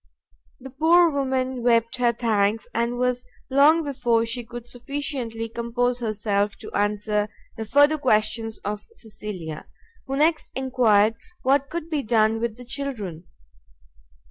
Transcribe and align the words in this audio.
The 0.59 0.71
poor 0.71 1.11
woman 1.11 1.61
wept 1.61 1.97
her 1.97 2.11
thanks, 2.11 2.65
and 2.73 2.97
was 2.97 3.23
long 3.51 3.83
before 3.83 4.25
she 4.25 4.43
could 4.43 4.67
sufficiently 4.67 5.47
compose 5.47 5.99
herself 5.99 6.55
to 6.55 6.71
answer 6.75 7.29
the 7.55 7.65
further 7.65 7.99
questions 7.99 8.57
of 8.65 8.87
Cecilia, 8.93 9.67
who 10.07 10.17
next 10.17 10.51
enquired 10.55 11.13
what 11.43 11.69
could 11.69 11.87
be 11.87 12.01
done 12.01 12.39
with 12.39 12.57
the 12.57 12.65
children? 12.65 13.25